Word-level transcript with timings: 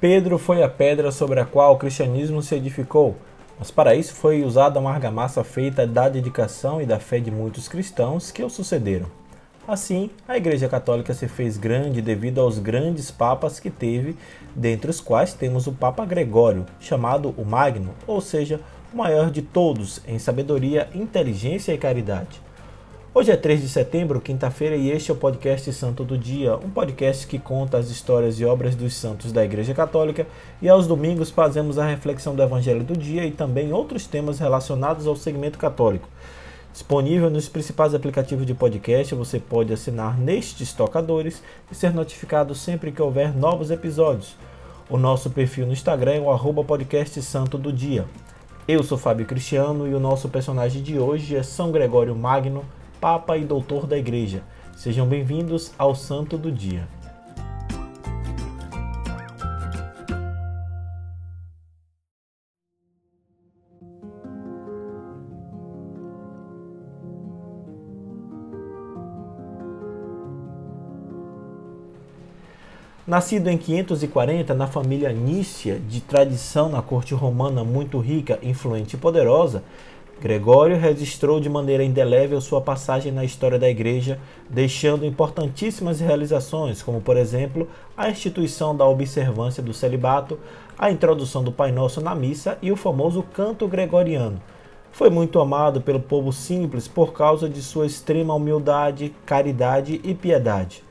Pedro 0.00 0.38
foi 0.38 0.62
a 0.62 0.68
pedra 0.68 1.12
sobre 1.12 1.40
a 1.40 1.44
qual 1.44 1.74
o 1.74 1.76
cristianismo 1.76 2.40
se 2.40 2.54
edificou, 2.54 3.16
mas 3.58 3.70
para 3.70 3.94
isso 3.94 4.14
foi 4.14 4.42
usada 4.42 4.80
uma 4.80 4.90
argamassa 4.90 5.44
feita 5.44 5.86
da 5.86 6.08
dedicação 6.08 6.80
e 6.80 6.86
da 6.86 6.98
fé 6.98 7.20
de 7.20 7.30
muitos 7.30 7.68
cristãos 7.68 8.30
que 8.30 8.42
o 8.42 8.48
sucederam. 8.48 9.06
Assim, 9.68 10.08
a 10.26 10.38
Igreja 10.38 10.70
Católica 10.70 11.12
se 11.12 11.28
fez 11.28 11.58
grande 11.58 12.00
devido 12.00 12.40
aos 12.40 12.58
grandes 12.58 13.10
papas 13.10 13.60
que 13.60 13.68
teve, 13.68 14.16
dentre 14.56 14.90
os 14.90 15.02
quais 15.02 15.34
temos 15.34 15.66
o 15.66 15.72
Papa 15.72 16.06
Gregório, 16.06 16.64
chamado 16.80 17.34
o 17.36 17.44
Magno, 17.44 17.92
ou 18.06 18.22
seja, 18.22 18.58
o 18.94 18.96
maior 18.96 19.30
de 19.30 19.42
todos 19.42 20.00
em 20.08 20.18
sabedoria, 20.18 20.88
inteligência 20.94 21.74
e 21.74 21.78
caridade. 21.78 22.40
Hoje 23.12 23.32
é 23.32 23.36
3 23.36 23.60
de 23.60 23.68
setembro, 23.68 24.20
quinta-feira, 24.20 24.76
e 24.76 24.88
este 24.88 25.10
é 25.10 25.14
o 25.14 25.16
podcast 25.16 25.72
Santo 25.72 26.04
do 26.04 26.16
Dia, 26.16 26.54
um 26.54 26.70
podcast 26.70 27.26
que 27.26 27.40
conta 27.40 27.76
as 27.76 27.90
histórias 27.90 28.38
e 28.38 28.44
obras 28.44 28.76
dos 28.76 28.94
santos 28.94 29.32
da 29.32 29.44
Igreja 29.44 29.74
Católica, 29.74 30.28
e 30.62 30.68
aos 30.68 30.86
domingos 30.86 31.28
fazemos 31.28 31.76
a 31.76 31.84
reflexão 31.84 32.36
do 32.36 32.42
Evangelho 32.42 32.84
do 32.84 32.96
dia 32.96 33.26
e 33.26 33.32
também 33.32 33.72
outros 33.72 34.06
temas 34.06 34.38
relacionados 34.38 35.08
ao 35.08 35.16
segmento 35.16 35.58
católico. 35.58 36.08
Disponível 36.72 37.28
nos 37.28 37.48
principais 37.48 37.94
aplicativos 37.94 38.46
de 38.46 38.54
podcast, 38.54 39.12
você 39.16 39.40
pode 39.40 39.72
assinar 39.72 40.16
nestes 40.16 40.72
tocadores 40.72 41.42
e 41.68 41.74
ser 41.74 41.92
notificado 41.92 42.54
sempre 42.54 42.92
que 42.92 43.02
houver 43.02 43.36
novos 43.36 43.72
episódios. 43.72 44.36
O 44.88 44.96
nosso 44.96 45.30
perfil 45.30 45.66
no 45.66 45.72
Instagram 45.72 46.12
é 46.12 46.20
o 46.20 46.30
arroba 46.30 46.62
podcast 46.62 47.20
Santo 47.22 47.58
do 47.58 47.72
Dia. 47.72 48.04
Eu 48.68 48.84
sou 48.84 48.96
Fábio 48.96 49.26
Cristiano 49.26 49.88
e 49.88 49.94
o 49.96 49.98
nosso 49.98 50.28
personagem 50.28 50.80
de 50.80 50.96
hoje 50.96 51.34
é 51.34 51.42
São 51.42 51.72
Gregório 51.72 52.14
Magno, 52.14 52.64
Papa 53.00 53.38
e 53.38 53.44
Doutor 53.46 53.86
da 53.86 53.96
Igreja. 53.96 54.42
Sejam 54.76 55.06
bem-vindos 55.06 55.72
ao 55.78 55.94
Santo 55.94 56.36
do 56.36 56.52
Dia. 56.52 56.86
Nascido 73.06 73.48
em 73.48 73.58
540 73.58 74.54
na 74.54 74.68
família 74.68 75.12
Nícia, 75.12 75.80
de 75.80 76.00
tradição 76.00 76.68
na 76.68 76.80
corte 76.80 77.12
romana 77.12 77.64
muito 77.64 77.98
rica, 77.98 78.38
influente 78.40 78.94
e 78.94 78.98
poderosa, 78.98 79.64
Gregório 80.20 80.76
registrou 80.76 81.40
de 81.40 81.48
maneira 81.48 81.82
indelével 81.82 82.38
sua 82.42 82.60
passagem 82.60 83.10
na 83.10 83.24
história 83.24 83.58
da 83.58 83.70
Igreja, 83.70 84.20
deixando 84.50 85.06
importantíssimas 85.06 85.98
realizações, 85.98 86.82
como, 86.82 87.00
por 87.00 87.16
exemplo, 87.16 87.66
a 87.96 88.10
instituição 88.10 88.76
da 88.76 88.86
observância 88.86 89.62
do 89.62 89.72
celibato, 89.72 90.38
a 90.78 90.90
introdução 90.90 91.42
do 91.42 91.50
Pai 91.50 91.72
Nosso 91.72 92.02
na 92.02 92.14
missa 92.14 92.58
e 92.60 92.70
o 92.70 92.76
famoso 92.76 93.22
canto 93.32 93.66
gregoriano. 93.66 94.38
Foi 94.92 95.08
muito 95.08 95.40
amado 95.40 95.80
pelo 95.80 96.00
povo 96.00 96.34
simples 96.34 96.86
por 96.86 97.14
causa 97.14 97.48
de 97.48 97.62
sua 97.62 97.86
extrema 97.86 98.34
humildade, 98.34 99.14
caridade 99.24 100.02
e 100.04 100.14
piedade. 100.14 100.84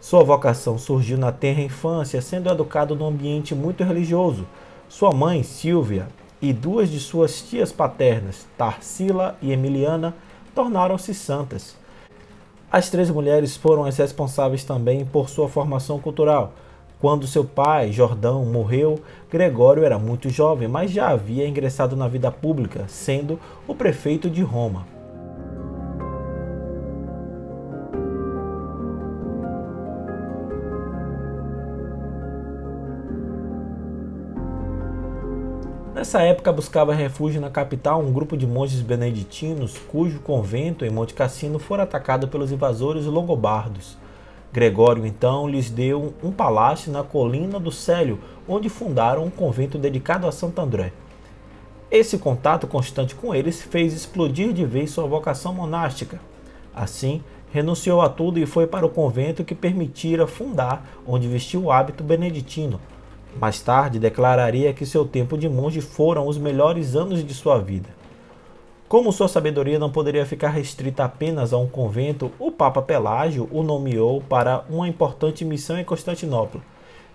Sua 0.00 0.24
vocação 0.24 0.78
surgiu 0.78 1.18
na 1.18 1.30
tenra 1.30 1.60
infância, 1.60 2.22
sendo 2.22 2.48
educado 2.48 2.96
num 2.96 3.08
ambiente 3.08 3.54
muito 3.54 3.84
religioso. 3.84 4.46
Sua 4.88 5.12
mãe, 5.12 5.42
Silvia, 5.42 6.08
e 6.40 6.52
duas 6.52 6.90
de 6.90 6.98
suas 6.98 7.42
tias 7.42 7.70
paternas, 7.72 8.46
Tarsila 8.56 9.36
e 9.42 9.52
Emiliana, 9.52 10.14
tornaram-se 10.54 11.14
santas. 11.14 11.76
As 12.72 12.88
três 12.88 13.10
mulheres 13.10 13.56
foram 13.56 13.84
as 13.84 13.96
responsáveis 13.96 14.64
também 14.64 15.04
por 15.04 15.28
sua 15.28 15.48
formação 15.48 15.98
cultural. 15.98 16.52
Quando 17.00 17.26
seu 17.26 17.44
pai, 17.44 17.90
Jordão, 17.90 18.44
morreu, 18.44 19.00
Gregório 19.30 19.84
era 19.84 19.98
muito 19.98 20.28
jovem, 20.28 20.68
mas 20.68 20.90
já 20.90 21.08
havia 21.08 21.48
ingressado 21.48 21.96
na 21.96 22.06
vida 22.06 22.30
pública, 22.30 22.84
sendo 22.88 23.40
o 23.66 23.74
prefeito 23.74 24.28
de 24.28 24.42
Roma. 24.42 24.99
Nessa 36.00 36.22
época 36.22 36.50
buscava 36.50 36.94
refúgio 36.94 37.42
na 37.42 37.50
capital 37.50 38.00
um 38.00 38.10
grupo 38.10 38.34
de 38.34 38.46
monges 38.46 38.80
beneditinos 38.80 39.76
cujo 39.76 40.18
convento 40.20 40.82
em 40.82 40.88
Monte 40.88 41.12
Cassino 41.12 41.58
fora 41.58 41.82
atacado 41.82 42.26
pelos 42.26 42.50
invasores 42.50 43.04
longobardos. 43.04 43.98
Gregório 44.50 45.04
então 45.04 45.46
lhes 45.46 45.68
deu 45.68 46.14
um 46.24 46.32
palácio 46.32 46.90
na 46.90 47.02
colina 47.02 47.60
do 47.60 47.70
Célio, 47.70 48.18
onde 48.48 48.70
fundaram 48.70 49.24
um 49.24 49.30
convento 49.30 49.76
dedicado 49.76 50.26
a 50.26 50.32
Santo 50.32 50.58
André. 50.62 50.90
Esse 51.90 52.16
contato 52.16 52.66
constante 52.66 53.14
com 53.14 53.34
eles 53.34 53.60
fez 53.60 53.92
explodir 53.92 54.54
de 54.54 54.64
vez 54.64 54.92
sua 54.92 55.06
vocação 55.06 55.52
monástica. 55.52 56.18
Assim, 56.74 57.22
renunciou 57.52 58.00
a 58.00 58.08
tudo 58.08 58.38
e 58.38 58.46
foi 58.46 58.66
para 58.66 58.86
o 58.86 58.90
convento 58.90 59.44
que 59.44 59.54
permitira 59.54 60.26
fundar, 60.26 60.82
onde 61.06 61.28
vestiu 61.28 61.64
o 61.64 61.70
hábito 61.70 62.02
beneditino, 62.02 62.80
mais 63.38 63.60
tarde, 63.60 63.98
declararia 63.98 64.72
que 64.72 64.86
seu 64.86 65.04
tempo 65.04 65.36
de 65.36 65.48
monge 65.48 65.80
foram 65.80 66.26
os 66.26 66.38
melhores 66.38 66.96
anos 66.96 67.24
de 67.24 67.34
sua 67.34 67.58
vida. 67.58 67.88
Como 68.88 69.12
sua 69.12 69.28
sabedoria 69.28 69.78
não 69.78 69.88
poderia 69.88 70.26
ficar 70.26 70.48
restrita 70.48 71.04
apenas 71.04 71.52
a 71.52 71.58
um 71.58 71.68
convento, 71.68 72.32
o 72.40 72.50
Papa 72.50 72.82
Pelágio 72.82 73.48
o 73.52 73.62
nomeou 73.62 74.20
para 74.20 74.64
uma 74.68 74.88
importante 74.88 75.44
missão 75.44 75.78
em 75.78 75.84
Constantinopla. 75.84 76.60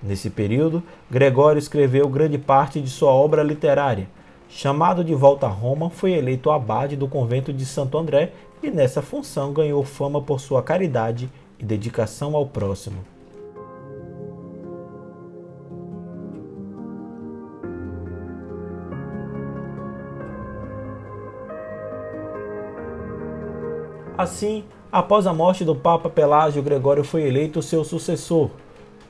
Nesse 0.01 0.29
período, 0.29 0.81
Gregório 1.11 1.59
escreveu 1.59 2.07
grande 2.07 2.37
parte 2.37 2.79
de 2.79 2.89
sua 2.89 3.11
obra 3.11 3.43
literária. 3.43 4.07
Chamado 4.47 5.03
de 5.03 5.13
volta 5.13 5.47
a 5.47 5.49
Roma, 5.49 5.89
foi 5.89 6.13
eleito 6.13 6.49
abade 6.49 6.95
do 6.95 7.09
convento 7.09 7.51
de 7.51 7.65
Santo 7.65 7.97
André 7.97 8.31
e 8.63 8.71
nessa 8.71 9.01
função 9.01 9.51
ganhou 9.51 9.83
fama 9.83 10.21
por 10.21 10.39
sua 10.39 10.63
caridade 10.63 11.29
e 11.59 11.65
dedicação 11.65 12.35
ao 12.35 12.45
próximo. 12.45 13.14
Assim, 24.17 24.63
após 24.89 25.27
a 25.27 25.33
morte 25.33 25.65
do 25.65 25.75
Papa 25.75 26.09
Pelágio, 26.09 26.63
Gregório 26.63 27.03
foi 27.03 27.23
eleito 27.23 27.61
seu 27.61 27.83
sucessor. 27.83 28.49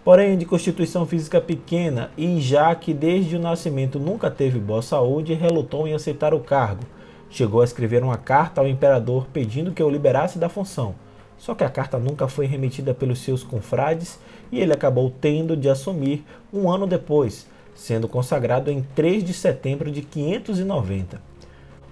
Porém, 0.04 0.36
de 0.36 0.46
constituição 0.46 1.06
física 1.06 1.40
pequena 1.40 2.10
e 2.18 2.42
já 2.42 2.74
que 2.74 2.92
desde 2.92 3.36
o 3.36 3.40
nascimento 3.40 4.00
nunca 4.00 4.32
teve 4.32 4.58
boa 4.58 4.82
saúde, 4.82 5.36
relutou 5.36 5.88
em 5.88 5.94
aceitar 5.94 6.34
o 6.34 6.40
cargo. 6.40 6.84
Chegou 7.30 7.62
a 7.62 7.64
escrever 7.64 8.04
uma 8.04 8.18
carta 8.18 8.62
ao 8.62 8.68
imperador 8.68 9.28
pedindo 9.32 9.72
que 9.72 9.84
o 9.84 9.90
liberasse 9.90 10.40
da 10.40 10.50
função. 10.50 10.96
Só 11.38 11.54
que 11.54 11.64
a 11.64 11.70
carta 11.70 12.00
nunca 12.00 12.28
foi 12.28 12.48
remetida 12.48 12.92
pelos 12.92 13.20
seus 13.20 13.44
confrades 13.44 14.20
e 14.52 14.60
ele 14.60 14.74
acabou 14.74 15.14
tendo 15.22 15.56
de 15.56 15.70
assumir 15.70 16.26
um 16.52 16.68
ano 16.68 16.88
depois, 16.88 17.48
sendo 17.76 18.08
consagrado 18.08 18.72
em 18.72 18.82
3 18.96 19.24
de 19.24 19.34
setembro 19.34 19.92
de 19.92 20.02
590. 20.02 21.35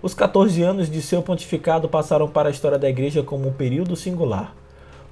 Os 0.03 0.13
14 0.13 0.61
anos 0.61 0.91
de 0.91 1.01
seu 1.01 1.21
pontificado 1.21 1.87
passaram 1.87 2.27
para 2.27 2.49
a 2.49 2.51
história 2.51 2.77
da 2.77 2.89
igreja 2.89 3.23
como 3.23 3.47
um 3.47 3.53
período 3.53 3.95
singular. 3.95 4.53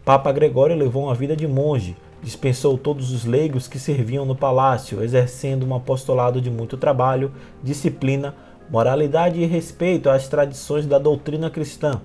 Papa 0.04 0.30
Gregório 0.34 0.76
levou 0.76 1.06
uma 1.06 1.16
vida 1.16 1.34
de 1.34 1.48
monge, 1.48 1.96
dispensou 2.22 2.78
todos 2.78 3.10
os 3.10 3.24
leigos 3.24 3.70
que 3.70 3.80
serviam 3.80 4.26
no 4.26 4.36
palácio, 4.36 5.02
exercendo 5.02 5.66
um 5.66 5.74
apostolado 5.74 6.42
de 6.42 6.52
muito 6.52 6.76
trabalho, 6.76 7.32
disciplina, 7.64 8.36
moralidade 8.70 9.40
e 9.40 9.46
respeito 9.46 10.10
às 10.10 10.28
tradições 10.28 10.86
da 10.86 11.00
doutrina 11.00 11.50
cristã. 11.50 12.02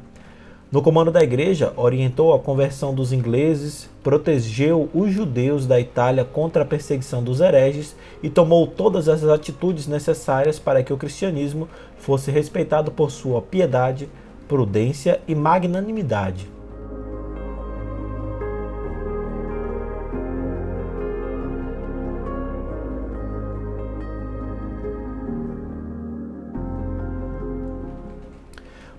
No 0.70 0.82
comando 0.82 1.12
da 1.12 1.22
igreja, 1.22 1.72
orientou 1.76 2.34
a 2.34 2.40
conversão 2.40 2.92
dos 2.92 3.12
ingleses, 3.12 3.88
protegeu 4.02 4.88
os 4.92 5.12
judeus 5.12 5.64
da 5.64 5.78
Itália 5.78 6.24
contra 6.24 6.64
a 6.64 6.66
perseguição 6.66 7.22
dos 7.22 7.40
hereges 7.40 7.94
e 8.20 8.28
tomou 8.28 8.66
todas 8.66 9.08
as 9.08 9.22
atitudes 9.22 9.86
necessárias 9.86 10.58
para 10.58 10.82
que 10.82 10.92
o 10.92 10.96
cristianismo 10.96 11.68
fosse 11.98 12.32
respeitado 12.32 12.90
por 12.90 13.12
sua 13.12 13.40
piedade, 13.40 14.08
prudência 14.48 15.20
e 15.28 15.36
magnanimidade. 15.36 16.55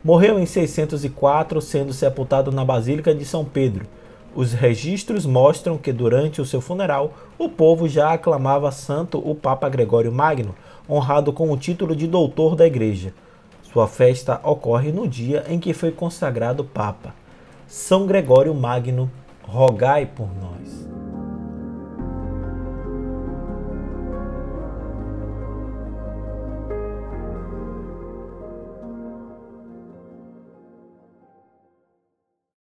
Morreu 0.07 0.39
em 0.39 0.45
604, 0.45 1.61
sendo 1.61 1.91
sepultado 1.91 2.49
na 2.49 2.63
Basílica 2.63 3.13
de 3.13 3.25
São 3.25 3.43
Pedro. 3.43 3.85
Os 4.33 4.53
registros 4.53 5.25
mostram 5.25 5.77
que 5.77 5.91
durante 5.91 6.39
o 6.39 6.45
seu 6.45 6.61
funeral, 6.61 7.13
o 7.37 7.49
povo 7.49 7.89
já 7.89 8.13
aclamava 8.13 8.71
santo 8.71 9.17
o 9.17 9.35
Papa 9.35 9.67
Gregório 9.67 10.09
Magno, 10.09 10.55
honrado 10.89 11.33
com 11.33 11.51
o 11.51 11.57
título 11.57 11.93
de 11.93 12.07
doutor 12.07 12.55
da 12.55 12.65
Igreja. 12.65 13.13
Sua 13.61 13.85
festa 13.85 14.39
ocorre 14.45 14.93
no 14.93 15.05
dia 15.05 15.43
em 15.49 15.59
que 15.59 15.73
foi 15.73 15.91
consagrado 15.91 16.63
Papa. 16.63 17.13
São 17.67 18.07
Gregório 18.07 18.55
Magno, 18.55 19.11
rogai 19.43 20.05
por 20.05 20.29
nós. 20.41 20.86